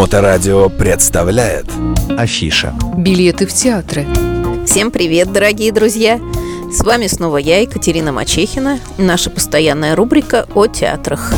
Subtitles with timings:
[0.00, 1.66] Моторадио представляет
[2.16, 4.06] Афиша Билеты в театры
[4.64, 6.18] Всем привет, дорогие друзья!
[6.72, 11.34] С вами снова я, Екатерина Мачехина, наша постоянная рубрика о театрах.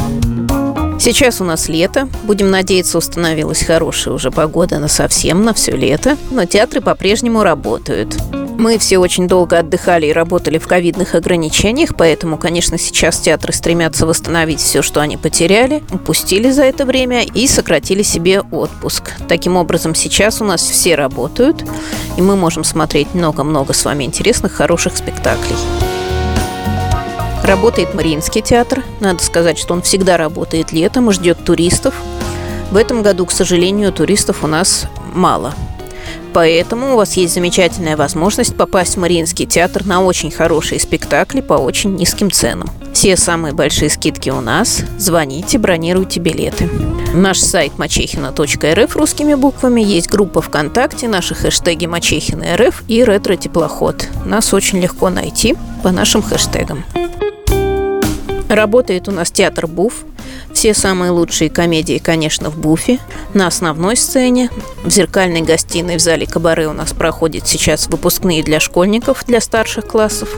[1.00, 2.08] Сейчас у нас лето.
[2.22, 6.16] Будем надеяться, установилась хорошая уже погода на совсем, на все лето.
[6.30, 8.16] Но театры по-прежнему работают.
[8.62, 14.06] Мы все очень долго отдыхали и работали в ковидных ограничениях, поэтому, конечно, сейчас театры стремятся
[14.06, 19.14] восстановить все, что они потеряли, упустили за это время и сократили себе отпуск.
[19.26, 21.64] Таким образом, сейчас у нас все работают,
[22.16, 25.56] и мы можем смотреть много-много с вами интересных, хороших спектаклей.
[27.42, 28.84] Работает Мариинский театр.
[29.00, 31.94] Надо сказать, что он всегда работает летом и ждет туристов.
[32.70, 35.52] В этом году, к сожалению, туристов у нас мало–
[36.32, 41.54] Поэтому у вас есть замечательная возможность попасть в Мариинский театр на очень хорошие спектакли по
[41.54, 42.68] очень низким ценам.
[42.92, 44.82] Все самые большие скидки у нас.
[44.98, 46.70] Звоните, бронируйте билеты.
[47.14, 49.82] Наш сайт мачехина.рф русскими буквами.
[49.82, 54.08] Есть группа ВКонтакте, наши хэштеги Мачехина РФ и Ретро Теплоход.
[54.24, 56.84] Нас очень легко найти по нашим хэштегам.
[58.52, 60.04] Работает у нас театр Буф.
[60.52, 62.98] Все самые лучшие комедии, конечно, в Буфе.
[63.32, 64.50] На основной сцене.
[64.84, 69.86] В зеркальной гостиной в зале Кабаре у нас проходят сейчас выпускные для школьников, для старших
[69.86, 70.36] классов.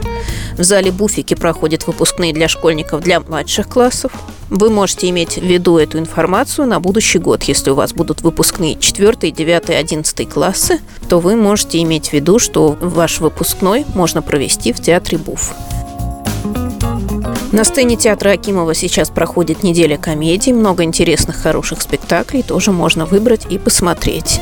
[0.56, 4.12] В зале Буфики проходят выпускные для школьников, для младших классов.
[4.48, 7.42] Вы можете иметь в виду эту информацию на будущий год.
[7.42, 12.38] Если у вас будут выпускные 4, 9, 11 классы, то вы можете иметь в виду,
[12.38, 15.52] что ваш выпускной можно провести в театре Буф.
[17.54, 23.46] На сцене театра Акимова сейчас проходит неделя комедий, много интересных, хороших спектаклей, тоже можно выбрать
[23.48, 24.40] и посмотреть.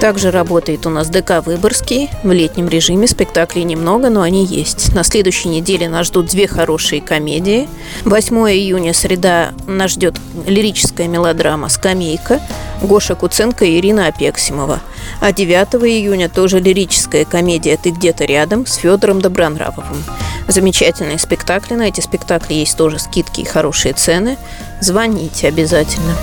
[0.00, 2.08] Также работает у нас ДК «Выборгский».
[2.22, 4.94] В летнем режиме спектаклей немного, но они есть.
[4.94, 7.68] На следующей неделе нас ждут две хорошие комедии.
[8.06, 10.14] 8 июня, среда, нас ждет
[10.46, 12.40] лирическая мелодрама «Скамейка».
[12.80, 14.80] Гоша Куценко и Ирина Апексимова.
[15.20, 20.02] А 9 июня тоже лирическая комедия «Ты где-то рядом» с Федором Добронравовым.
[20.48, 21.74] Замечательные спектакли.
[21.74, 24.36] На эти спектакли есть тоже скидки и хорошие цены.
[24.80, 26.14] Звоните обязательно.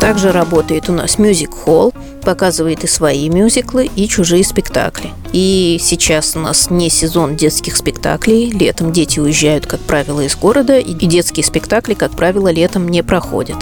[0.00, 5.10] Также работает у нас Hall, показывает и свои мюзиклы, и чужие спектакли.
[5.32, 8.50] И сейчас у нас не сезон детских спектаклей.
[8.50, 13.58] Летом дети уезжают, как правило, из города, и детские спектакли, как правило, летом не проходят.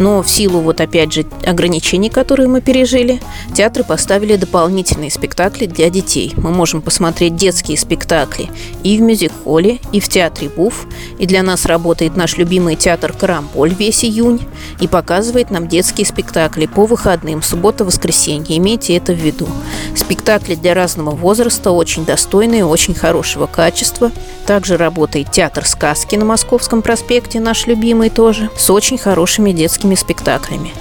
[0.00, 3.20] Но в силу вот опять же ограничений, которые мы пережили,
[3.54, 6.32] театры поставили дополнительные спектакли для детей.
[6.38, 8.48] Мы можем посмотреть детские спектакли
[8.82, 10.86] и в мюзик-холле, и в театре БУФ.
[11.18, 14.40] И для нас работает наш любимый театр «Карамполь» весь июнь
[14.80, 18.56] и показывает нам детские спектакли по выходным, суббота-воскресенье.
[18.56, 19.48] Имейте это в виду.
[19.94, 24.10] Спектакли для разного возраста, очень достойные, очень хорошего качества.
[24.46, 30.72] Также работает театр сказки на Московском проспекте, наш любимый тоже, с очень хорошими детскими спектаклями.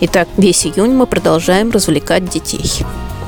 [0.00, 2.84] Итак, весь июнь мы продолжаем развлекать детей.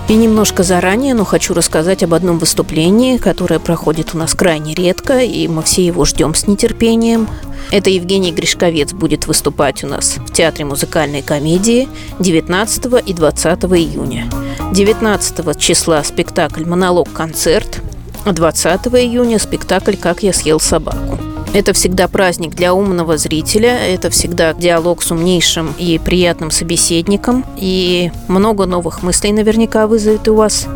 [0.09, 5.19] И немножко заранее, но хочу рассказать об одном выступлении, которое проходит у нас крайне редко,
[5.19, 7.29] и мы все его ждем с нетерпением.
[7.71, 14.31] Это Евгений Гришковец будет выступать у нас в Театре музыкальной комедии 19 и 20 июня.
[14.73, 17.83] 19 числа спектакль «Монолог-концерт»,
[18.25, 21.28] а 20 июня спектакль «Как я съел собаку».
[21.55, 28.13] Это всегда праздник для умного зрителя, это всегда диалог с умнейшим и приятным собеседником, и
[28.29, 30.67] много новых мыслей наверняка вызовет у вас.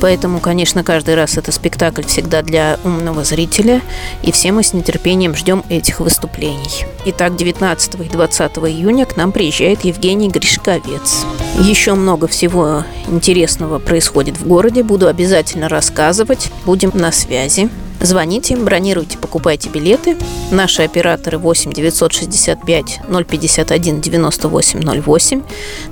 [0.00, 3.80] Поэтому, конечно, каждый раз это спектакль всегда для умного зрителя,
[4.22, 6.84] и все мы с нетерпением ждем этих выступлений.
[7.06, 11.24] Итак, 19 и 20 июня к нам приезжает Евгений Гришковец.
[11.58, 17.70] Еще много всего интересного происходит в городе, буду обязательно рассказывать, будем на связи.
[18.04, 20.18] Звоните, бронируйте, покупайте билеты.
[20.50, 25.42] Наши операторы 8 965 051 98 08.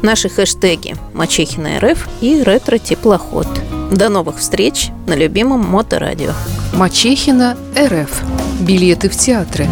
[0.02, 3.48] Наши хэштеги Мачехина РФ и Ретро Теплоход.
[3.90, 6.32] До новых встреч на любимом Моторадио.
[6.74, 8.22] Мачехина РФ.
[8.60, 9.66] Билеты в театры.